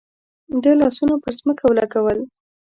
ده 0.63 0.71
لاسونه 0.79 1.15
پر 1.23 1.33
ځمکه 1.39 1.63
ولګول. 1.67 2.19